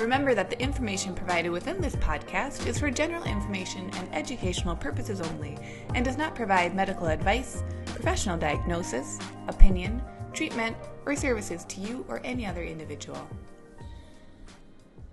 [0.00, 5.20] Remember that the information provided within this podcast is for general information and educational purposes
[5.20, 5.58] only
[5.94, 10.00] and does not provide medical advice, professional diagnosis, opinion,
[10.32, 10.74] treatment,
[11.04, 13.28] or services to you or any other individual.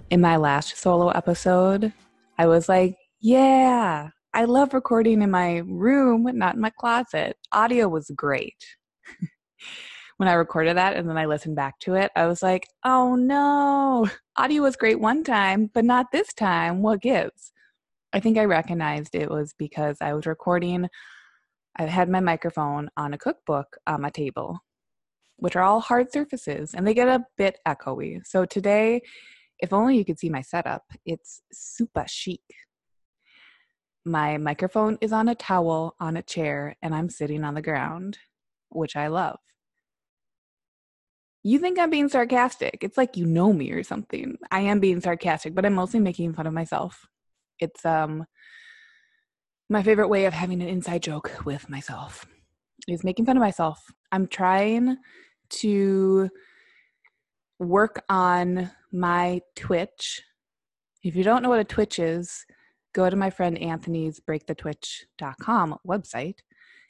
[0.09, 1.91] In my last solo episode,
[2.37, 7.35] I was like, yeah, I love recording in my room, not in my closet.
[7.51, 8.55] Audio was great.
[10.17, 13.15] when I recorded that and then I listened back to it, I was like, oh
[13.15, 16.81] no, audio was great one time, but not this time.
[16.81, 17.53] What gives?
[18.13, 20.89] I think I recognized it was because I was recording,
[21.77, 24.59] I had my microphone on a cookbook on my table,
[25.35, 28.25] which are all hard surfaces and they get a bit echoey.
[28.25, 29.01] So today,
[29.59, 32.41] if only you could see my setup, it's super chic.
[34.03, 38.17] My microphone is on a towel on a chair and I'm sitting on the ground,
[38.69, 39.37] which I love
[41.47, 42.79] you think I'm being sarcastic.
[42.81, 44.37] It's like you know me or something.
[44.51, 47.07] I am being sarcastic, but I'm mostly making fun of myself.
[47.59, 48.25] It's um
[49.69, 52.25] my favorite way of having an inside joke with myself
[52.89, 53.81] is making fun of myself.
[54.11, 54.97] I'm trying
[55.61, 56.29] to
[57.59, 60.21] work on my Twitch.
[61.03, 62.45] If you don't know what a Twitch is,
[62.93, 66.39] go to my friend Anthony's breakthetwitch.com website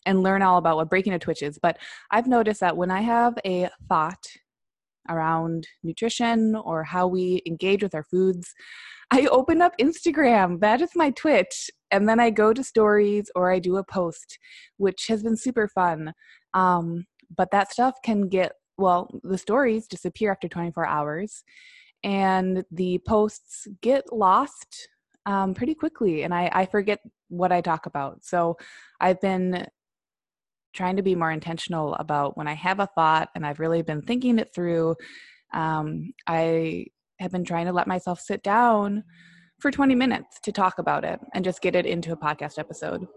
[0.08, 1.60] and learn all about what breaking a twitch is.
[1.60, 1.78] But
[2.10, 4.26] I've noticed that when I have a thought
[5.10, 8.54] around nutrition or how we engage with our foods,
[9.12, 10.60] I open up Instagram.
[10.60, 11.70] That is my Twitch.
[11.92, 14.38] And then I go to stories or I do a post,
[14.78, 16.14] which has been super fun.
[16.54, 17.06] Um,
[17.36, 21.44] but that stuff can get, well, the stories disappear after 24 hours
[22.04, 24.90] and the posts get lost
[25.26, 27.00] um, pretty quickly and I, I forget
[27.30, 28.24] what I talk about.
[28.24, 28.58] So
[29.02, 29.68] I've been
[30.74, 34.02] trying to be more intentional about when I have a thought and I've really been
[34.02, 34.96] thinking it through.
[35.54, 36.88] Um, I
[37.20, 39.04] have been trying to let myself sit down
[39.60, 43.08] for 20 minutes to talk about it and just get it into a podcast episode.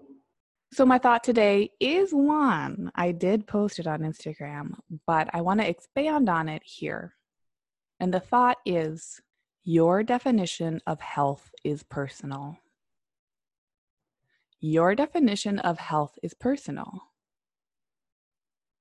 [0.73, 2.93] So, my thought today is one.
[2.95, 4.75] I did post it on Instagram,
[5.05, 7.15] but I want to expand on it here.
[7.99, 9.21] And the thought is
[9.65, 12.57] your definition of health is personal.
[14.61, 17.10] Your definition of health is personal.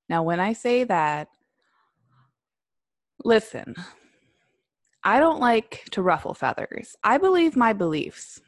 [0.10, 1.28] Now, when I say that,
[3.24, 3.76] listen,
[5.04, 6.96] I don't like to ruffle feathers.
[7.04, 8.42] I believe my beliefs.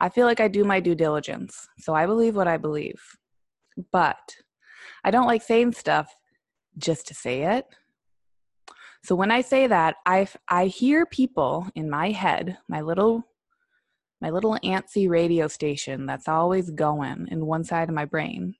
[0.00, 1.68] I feel like I do my due diligence.
[1.78, 3.00] So I believe what I believe.
[3.92, 4.36] But
[5.04, 6.14] I don't like saying stuff
[6.76, 7.66] just to say it.
[9.04, 13.24] So when I say that, I I hear people in my head, my little
[14.20, 18.56] my little antsy radio station that's always going in one side of my brain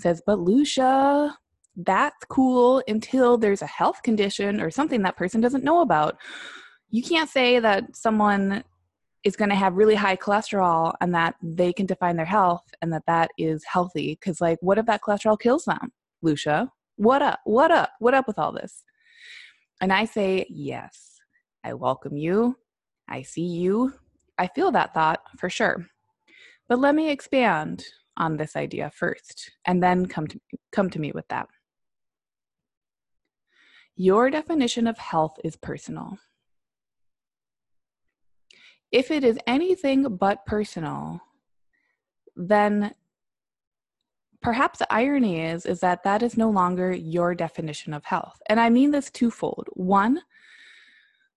[0.00, 1.36] says, But Lucia,
[1.76, 6.16] that's cool until there's a health condition or something that person doesn't know about.
[6.90, 8.64] You can't say that someone
[9.22, 12.92] is going to have really high cholesterol and that they can define their health and
[12.92, 15.92] that that is healthy because like what if that cholesterol kills them?
[16.22, 17.40] Lucia what up?
[17.44, 17.90] What up?
[17.98, 18.84] What up with all this?
[19.80, 21.18] And i say yes
[21.64, 22.56] i welcome you.
[23.08, 23.94] I see you.
[24.38, 25.86] I feel that thought for sure.
[26.68, 27.84] But let me expand
[28.16, 30.40] on this idea first and then come to
[30.72, 31.48] come to me with that.
[33.96, 36.18] Your definition of health is personal.
[38.90, 41.20] If it is anything but personal,
[42.34, 42.94] then
[44.42, 48.40] perhaps the irony is is that that is no longer your definition of health.
[48.46, 49.68] And I mean this twofold.
[49.74, 50.22] One,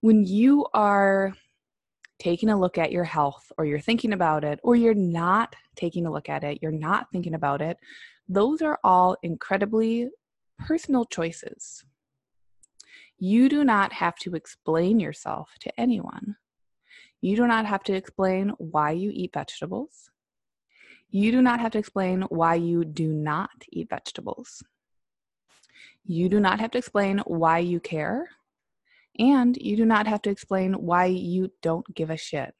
[0.01, 1.33] when you are
[2.23, 6.05] taking a look at your health or you're thinking about it or you're not taking
[6.05, 7.77] a look at it, you're not thinking about it,
[8.29, 10.07] those are all incredibly
[10.57, 11.83] personal choices.
[13.19, 16.37] You do not have to explain yourself to anyone.
[17.19, 20.09] You do not have to explain why you eat vegetables.
[21.09, 24.63] You do not have to explain why you do not eat vegetables.
[26.05, 28.29] You do not have to explain why you care
[29.19, 32.53] and you do not have to explain why you don't give a shit.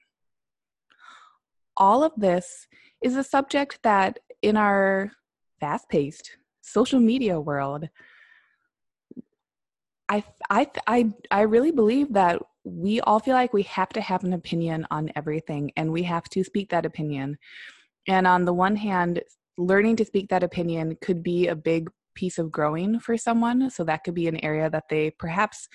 [1.77, 2.67] All of this
[3.01, 5.11] is a subject that in our
[5.59, 7.89] fast paced social media world,
[10.09, 14.23] I, I, I, I really believe that we all feel like we have to have
[14.23, 17.37] an opinion on everything and we have to speak that opinion.
[18.07, 19.21] And on the one hand,
[19.57, 23.69] learning to speak that opinion could be a big piece of growing for someone.
[23.69, 25.67] So that could be an area that they perhaps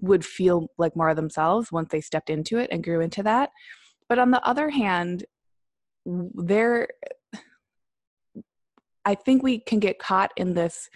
[0.00, 3.50] would feel like more of themselves once they stepped into it and grew into that.
[4.08, 5.24] But on the other hand,
[6.06, 6.88] there
[9.04, 10.88] I think we can get caught in this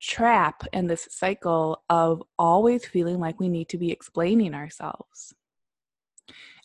[0.00, 5.34] trap and this cycle of always feeling like we need to be explaining ourselves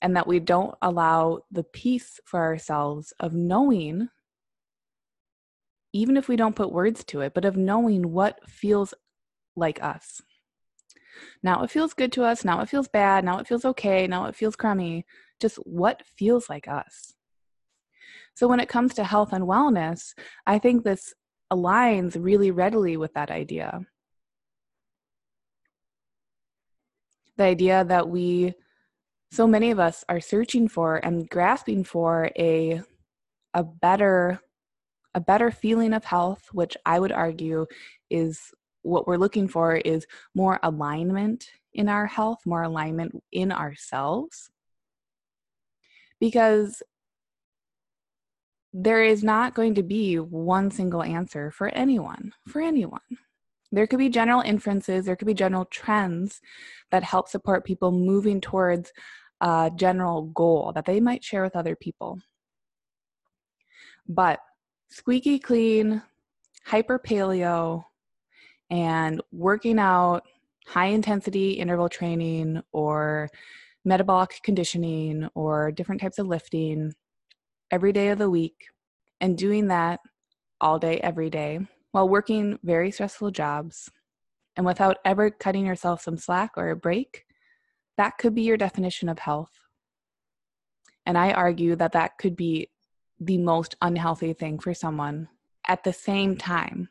[0.01, 4.09] and that we don't allow the peace for ourselves of knowing
[5.93, 8.93] even if we don't put words to it but of knowing what feels
[9.55, 10.21] like us
[11.41, 14.25] now it feels good to us now it feels bad now it feels okay now
[14.25, 15.05] it feels crummy
[15.39, 17.13] just what feels like us
[18.35, 20.13] so when it comes to health and wellness
[20.47, 21.13] i think this
[21.53, 23.81] aligns really readily with that idea.
[27.37, 28.53] The idea that we,
[29.31, 32.81] so many of us, are searching for and grasping for a,
[33.53, 34.39] a better,
[35.13, 37.65] a better feeling of health, which I would argue
[38.09, 38.51] is
[38.83, 44.49] what we're looking for is more alignment in our health, more alignment in ourselves.
[46.19, 46.83] Because
[48.73, 53.01] there is not going to be one single answer for anyone, for anyone.
[53.71, 56.41] There could be general inferences, there could be general trends
[56.91, 58.91] that help support people moving towards
[59.41, 62.19] a general goal that they might share with other people.
[64.07, 64.39] But
[64.89, 66.01] squeaky clean,
[66.65, 67.85] hyper paleo,
[68.73, 70.23] and working out,
[70.65, 73.29] high intensity interval training, or
[73.85, 76.91] metabolic conditioning, or different types of lifting
[77.69, 78.65] every day of the week
[79.21, 79.99] and doing that
[80.59, 81.59] all day, every day,
[81.91, 83.91] while working very stressful jobs
[84.55, 87.25] and without ever cutting yourself some slack or a break,
[87.97, 89.51] that could be your definition of health.
[91.05, 92.71] And I argue that that could be
[93.19, 95.27] the most unhealthy thing for someone
[95.67, 96.89] at the same time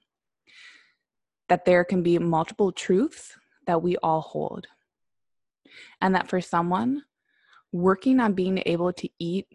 [1.52, 4.66] that there can be multiple truths that we all hold.
[6.00, 7.02] And that for someone,
[7.72, 9.49] working on being able to eat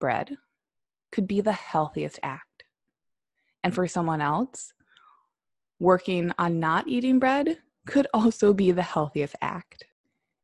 [0.00, 0.38] bread
[1.10, 2.64] could be the healthiest act.
[3.62, 4.72] And for someone else,
[5.78, 9.84] working on not eating bread could also be the healthiest act.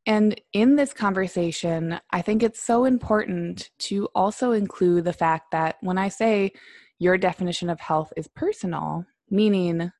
[0.04, 5.76] And in this conversation, I think it's so important to also include the fact that
[5.80, 6.52] when I say
[6.98, 9.92] your definition of health is personal, meaning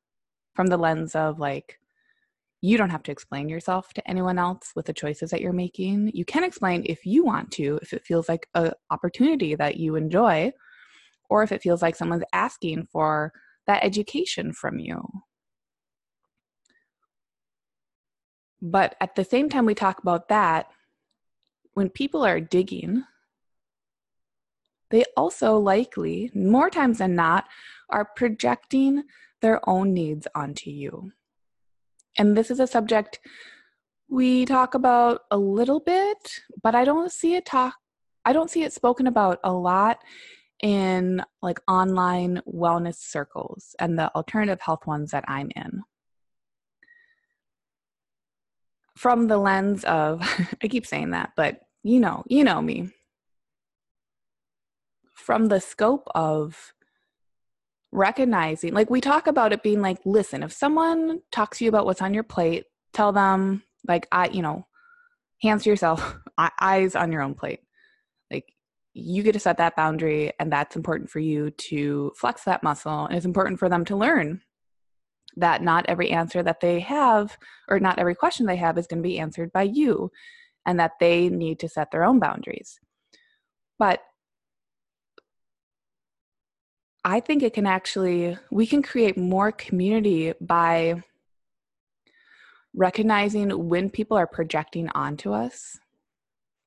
[0.58, 1.78] from the lens of like
[2.62, 6.10] you don't have to explain yourself to anyone else with the choices that you're making.
[6.12, 9.94] You can explain if you want to, if it feels like an opportunity that you
[9.94, 10.50] enjoy,
[11.31, 13.32] or if it feels like someone's asking for
[13.69, 15.00] that education from you.
[18.60, 20.66] But at the same time, we talk about that,
[21.75, 23.05] when people are digging,
[24.90, 27.44] they also likely, more times than not,
[27.90, 29.05] are projecting
[29.40, 31.12] their own needs onto you.
[32.17, 33.20] And this is a subject
[34.11, 37.75] we talk about a little bit, but I don't see it talk
[38.29, 40.00] I don't see it spoken about a lot
[40.62, 45.82] in like online wellness circles and the alternative health ones that I'm in.
[48.99, 50.20] From the lens of
[50.62, 52.91] I keep saying that, but you know, you know me.
[55.15, 56.74] From the scope of
[57.91, 61.87] recognizing like we talk about it being like listen if someone talks to you about
[61.87, 64.67] what's on your plate tell them like i you know
[65.43, 66.17] hands to yourself
[66.61, 67.61] eyes on your own plate.
[68.31, 68.53] Like
[68.95, 73.07] you get to set that boundary and that's important for you to flex that muscle
[73.07, 74.43] and it's important for them to learn
[75.37, 77.37] that not every answer that they have
[77.69, 80.11] or not every question they have is going to be answered by you
[80.67, 82.81] and that they need to set their own boundaries.
[83.79, 84.01] But
[87.05, 91.02] I think it can actually, we can create more community by
[92.74, 95.78] recognizing when people are projecting onto us.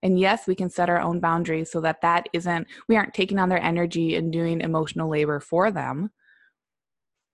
[0.03, 3.37] And yes, we can set our own boundaries so that that isn't, we aren't taking
[3.37, 6.11] on their energy and doing emotional labor for them.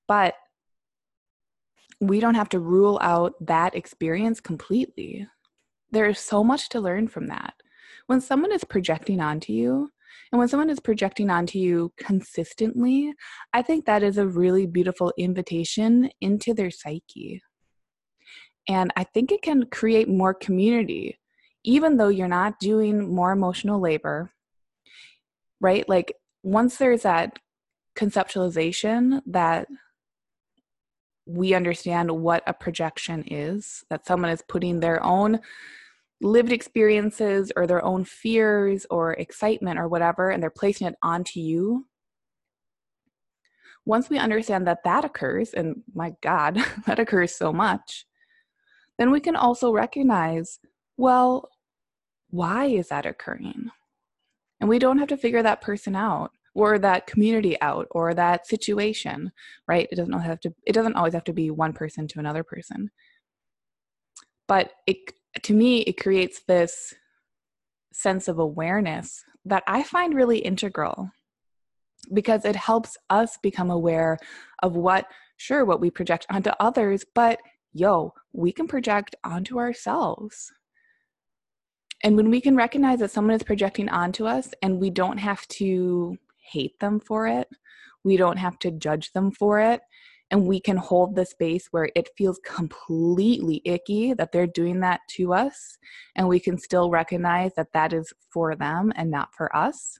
[0.08, 0.36] But
[2.02, 5.28] we don't have to rule out that experience completely.
[5.92, 7.54] There is so much to learn from that.
[8.08, 9.92] When someone is projecting onto you,
[10.32, 13.14] and when someone is projecting onto you consistently,
[13.54, 17.42] I think that is a really beautiful invitation into their psyche.
[18.68, 21.18] And I think it can create more community,
[21.64, 24.32] even though you're not doing more emotional labor,
[25.62, 25.88] right?
[25.88, 27.40] Like once there's that
[27.98, 29.68] conceptualization that
[31.26, 35.40] we understand what a projection is, that someone is putting their own
[36.22, 41.40] lived experiences or their own fears or excitement or whatever, and they're placing it onto
[41.40, 41.86] you,
[43.86, 48.06] once we understand that that occurs, and my God, that occurs so much,
[48.98, 50.60] then we can also recognize
[51.00, 51.50] well,
[52.32, 53.70] why is that occurring?
[54.60, 58.48] And we don't have to figure that person out or that community out or that
[58.48, 59.32] situation,
[59.68, 59.88] right?
[59.92, 62.90] It doesn't have to it doesn't always have to be one person to another person.
[64.48, 64.98] But it
[65.44, 66.94] to me it creates this
[67.94, 71.12] sense of awareness that I find really integral
[72.14, 74.18] because it helps us become aware
[74.62, 75.08] of what
[75.38, 77.40] sure what we project onto others, but
[77.74, 80.52] yo, we can project onto ourselves.
[82.04, 85.48] And when we can recognize that someone is projecting onto us and we don't have
[85.50, 86.18] to
[86.52, 87.48] hate them for it,
[88.04, 89.82] we don't have to judge them for it,
[90.30, 95.02] and we can hold the space where it feels completely icky that they're doing that
[95.12, 95.78] to us,
[96.16, 100.00] and we can still recognize that that is for them and not for us.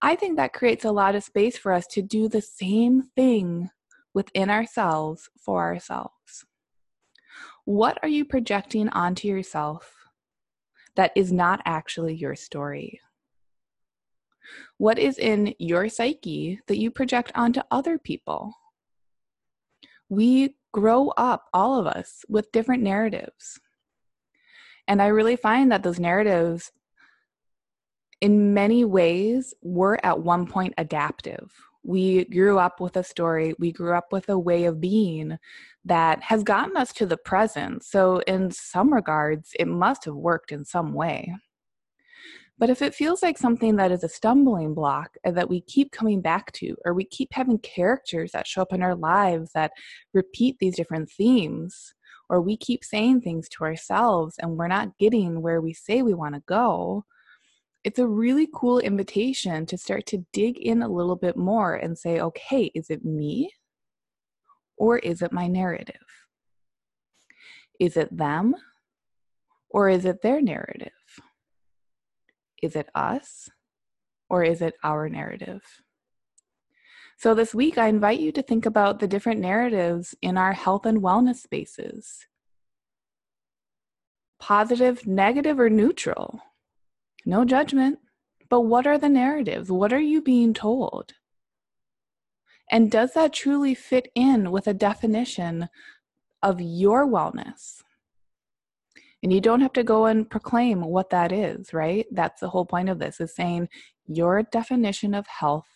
[0.00, 3.70] I think that creates a lot of space for us to do the same thing
[4.14, 6.44] within ourselves for ourselves.
[7.64, 9.94] What are you projecting onto yourself
[10.96, 13.00] that is not actually your story?
[14.78, 18.54] What is in your psyche that you project onto other people?
[20.08, 23.60] We grow up, all of us, with different narratives.
[24.86, 26.72] And I really find that those narratives,
[28.20, 31.52] in many ways, were at one point adaptive
[31.88, 35.38] we grew up with a story, we grew up with a way of being
[35.86, 37.82] that has gotten us to the present.
[37.82, 41.34] So, in some regards, it must have worked in some way.
[42.58, 45.92] But if it feels like something that is a stumbling block uh, that we keep
[45.92, 49.70] coming back to, or we keep having characters that show up in our lives that
[50.12, 51.94] repeat these different themes,
[52.28, 56.14] or we keep saying things to ourselves and we're not getting where we say we
[56.14, 57.04] want to go,
[57.84, 61.96] it's a really cool invitation to start to dig in a little bit more and
[61.96, 63.52] say, okay, is it me
[64.76, 65.94] or is it my narrative?
[67.78, 68.56] Is it them
[69.70, 70.92] or is it their narrative?
[72.62, 73.48] Is it us
[74.28, 75.62] or is it our narrative?
[77.16, 80.86] So, this week, I invite you to think about the different narratives in our health
[80.86, 82.26] and wellness spaces
[84.38, 86.40] positive, negative, or neutral.
[87.26, 87.98] No judgment.
[88.48, 89.70] But what are the narratives?
[89.70, 91.12] What are you being told?
[92.70, 95.68] And does that truly fit in with a definition
[96.42, 97.82] of your wellness?
[99.22, 102.06] And you don't have to go and proclaim what that is, right?
[102.12, 103.68] That's the whole point of this is saying
[104.06, 105.68] your definition of health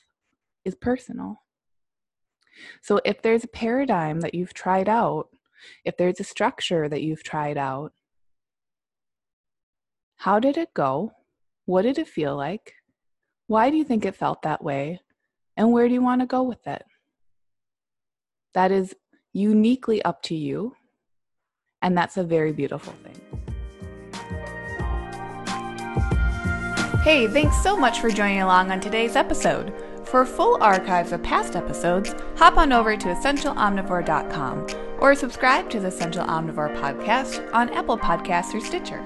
[0.65, 1.43] is personal.
[2.83, 5.29] So if there's a paradigm that you've tried out,
[5.85, 7.93] if there's a structure that you've tried out,
[10.17, 11.13] how did it go?
[11.65, 12.75] What did it feel like?
[13.49, 15.01] Why do you think it felt that way?
[15.57, 16.85] And where do you want to go with it?
[18.55, 18.95] That is
[19.33, 20.75] uniquely up to you.
[21.83, 23.13] And that's a very beautiful thing.
[27.03, 29.75] Hey, thanks so much for joining along on today's episode.
[30.05, 34.67] For full archives of past episodes, hop on over to essentialomnivore.com
[35.01, 39.03] or subscribe to the Essential Omnivore podcast on Apple Podcasts or Stitcher.